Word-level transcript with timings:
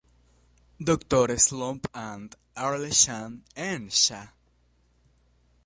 Dr. 0.83 1.37
Slump 1.37 1.85
and 1.93 2.35
Arale-chan: 2.57 3.43
N-cha!! 3.55 4.33